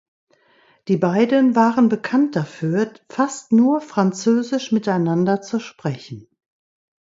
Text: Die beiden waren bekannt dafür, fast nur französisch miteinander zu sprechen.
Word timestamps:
Die 0.87 0.97
beiden 0.97 1.55
waren 1.55 1.87
bekannt 1.87 2.35
dafür, 2.35 2.91
fast 3.07 3.51
nur 3.51 3.81
französisch 3.81 4.71
miteinander 4.71 5.43
zu 5.43 5.59
sprechen. 5.59 6.27